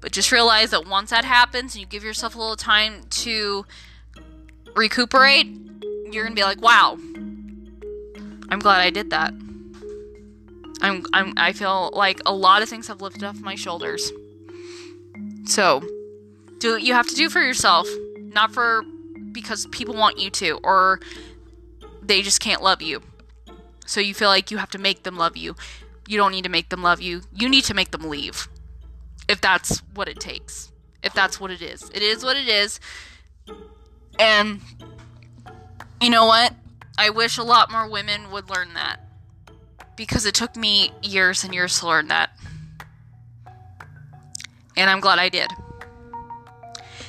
but 0.00 0.12
just 0.12 0.30
realize 0.30 0.70
that 0.70 0.86
once 0.86 1.10
that 1.10 1.24
happens 1.24 1.74
and 1.74 1.80
you 1.80 1.86
give 1.86 2.04
yourself 2.04 2.34
a 2.34 2.38
little 2.38 2.56
time 2.56 3.04
to 3.10 3.64
recuperate, 4.76 5.46
you're 6.10 6.24
to 6.28 6.34
be 6.34 6.42
like, 6.42 6.60
wow, 6.60 6.98
I'm 8.50 8.58
glad 8.60 8.80
I 8.80 8.90
did 8.90 9.10
that. 9.10 9.32
I'm, 10.80 11.04
I'm 11.12 11.34
I 11.36 11.52
feel 11.52 11.90
like 11.92 12.20
a 12.26 12.32
lot 12.32 12.62
of 12.62 12.68
things 12.68 12.86
have 12.88 13.00
lifted 13.00 13.24
off 13.24 13.40
my 13.40 13.54
shoulders. 13.54 14.10
So, 15.44 15.82
do 16.58 16.72
what 16.72 16.82
you 16.82 16.94
have 16.94 17.06
to 17.08 17.14
do 17.14 17.28
for 17.28 17.40
yourself, 17.40 17.88
not 18.16 18.52
for 18.52 18.84
because 19.32 19.66
people 19.66 19.94
want 19.94 20.18
you 20.18 20.30
to 20.30 20.58
or 20.62 21.00
they 22.02 22.22
just 22.22 22.40
can't 22.40 22.62
love 22.62 22.82
you. 22.82 23.02
So 23.86 24.00
you 24.00 24.14
feel 24.14 24.28
like 24.28 24.50
you 24.50 24.58
have 24.58 24.70
to 24.70 24.78
make 24.78 25.04
them 25.04 25.16
love 25.16 25.36
you. 25.36 25.54
You 26.06 26.16
don't 26.16 26.32
need 26.32 26.44
to 26.44 26.50
make 26.50 26.68
them 26.68 26.82
love 26.82 27.00
you. 27.00 27.22
You 27.34 27.48
need 27.48 27.64
to 27.64 27.74
make 27.74 27.90
them 27.90 28.08
leave. 28.08 28.48
If 29.28 29.40
that's 29.40 29.78
what 29.94 30.08
it 30.08 30.20
takes. 30.20 30.72
If 31.02 31.12
that's 31.14 31.40
what 31.40 31.50
it 31.50 31.62
is. 31.62 31.90
It 31.94 32.02
is 32.02 32.24
what 32.24 32.36
it 32.36 32.48
is. 32.48 32.80
And 34.18 34.60
you 36.00 36.10
know 36.10 36.26
what? 36.26 36.54
I 36.98 37.10
wish 37.10 37.38
a 37.38 37.42
lot 37.42 37.70
more 37.70 37.88
women 37.88 38.30
would 38.30 38.50
learn 38.50 38.74
that. 38.74 39.07
Because 39.98 40.24
it 40.24 40.34
took 40.34 40.56
me 40.56 40.92
years 41.02 41.44
and 41.44 41.52
years 41.52 41.80
to 41.80 41.86
learn 41.86 42.08
that. 42.08 42.30
And 44.76 44.88
I'm 44.88 45.00
glad 45.00 45.18
I 45.18 45.28
did. 45.28 45.50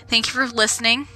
Thank 0.07 0.25
you 0.27 0.33
for 0.33 0.47
listening. 0.47 1.07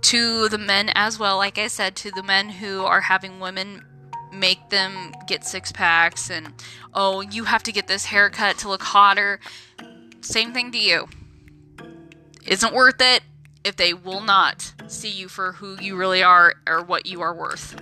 To 0.00 0.48
the 0.48 0.58
men 0.58 0.90
as 0.94 1.18
well, 1.18 1.36
like 1.36 1.58
I 1.58 1.66
said, 1.66 1.94
to 1.96 2.10
the 2.10 2.22
men 2.22 2.48
who 2.48 2.82
are 2.82 3.02
having 3.02 3.40
women 3.40 3.84
make 4.32 4.70
them 4.70 5.14
get 5.26 5.44
six 5.44 5.70
packs 5.70 6.30
and, 6.30 6.52
oh, 6.92 7.20
you 7.20 7.44
have 7.44 7.62
to 7.62 7.72
get 7.72 7.86
this 7.86 8.06
haircut 8.06 8.58
to 8.58 8.68
look 8.68 8.82
hotter. 8.82 9.40
Same 10.22 10.52
thing 10.52 10.72
to 10.72 10.78
you. 10.78 11.08
Isn't 12.46 12.74
worth 12.74 13.00
it 13.00 13.22
if 13.64 13.76
they 13.76 13.94
will 13.94 14.20
not 14.20 14.72
see 14.86 15.10
you 15.10 15.28
for 15.28 15.52
who 15.52 15.78
you 15.80 15.96
really 15.96 16.22
are 16.22 16.54
or 16.66 16.82
what 16.82 17.06
you 17.06 17.20
are 17.20 17.34
worth. 17.34 17.80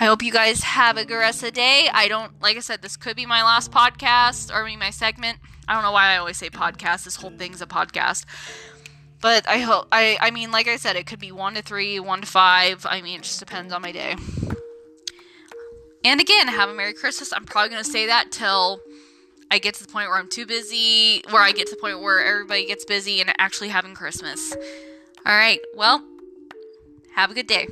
I 0.00 0.06
hope 0.06 0.22
you 0.22 0.32
guys 0.32 0.62
have 0.62 0.96
a 0.96 1.04
good 1.04 1.18
rest 1.18 1.42
of 1.42 1.48
the 1.48 1.52
day. 1.52 1.90
I 1.92 2.08
don't, 2.08 2.40
like 2.40 2.56
I 2.56 2.60
said, 2.60 2.80
this 2.80 2.96
could 2.96 3.16
be 3.16 3.26
my 3.26 3.42
last 3.42 3.70
podcast 3.70 4.50
or 4.50 4.64
me 4.64 4.74
my 4.74 4.88
segment. 4.88 5.38
I 5.68 5.74
don't 5.74 5.82
know 5.82 5.92
why 5.92 6.14
I 6.14 6.16
always 6.16 6.38
say 6.38 6.48
podcast. 6.48 7.04
This 7.04 7.16
whole 7.16 7.32
thing's 7.32 7.60
a 7.60 7.66
podcast. 7.66 8.24
But 9.20 9.46
I 9.46 9.58
hope, 9.58 9.88
I, 9.92 10.16
I 10.18 10.30
mean, 10.30 10.52
like 10.52 10.68
I 10.68 10.76
said, 10.76 10.96
it 10.96 11.04
could 11.04 11.18
be 11.18 11.32
one 11.32 11.52
to 11.52 11.60
three, 11.60 12.00
one 12.00 12.22
to 12.22 12.26
five. 12.26 12.86
I 12.88 13.02
mean, 13.02 13.20
it 13.20 13.24
just 13.24 13.40
depends 13.40 13.74
on 13.74 13.82
my 13.82 13.92
day. 13.92 14.16
And 16.02 16.18
again, 16.18 16.48
have 16.48 16.70
a 16.70 16.74
Merry 16.74 16.94
Christmas. 16.94 17.30
I'm 17.30 17.44
probably 17.44 17.68
going 17.68 17.84
to 17.84 17.90
say 17.90 18.06
that 18.06 18.32
till 18.32 18.80
I 19.50 19.58
get 19.58 19.74
to 19.74 19.86
the 19.86 19.92
point 19.92 20.08
where 20.08 20.16
I'm 20.16 20.30
too 20.30 20.46
busy, 20.46 21.22
where 21.28 21.42
I 21.42 21.52
get 21.52 21.66
to 21.66 21.74
the 21.74 21.80
point 21.80 22.00
where 22.00 22.24
everybody 22.24 22.64
gets 22.64 22.86
busy 22.86 23.20
and 23.20 23.34
actually 23.36 23.68
having 23.68 23.94
Christmas. 23.94 24.54
All 25.26 25.36
right, 25.36 25.60
well, 25.76 26.02
have 27.14 27.30
a 27.30 27.34
good 27.34 27.46
day. 27.46 27.68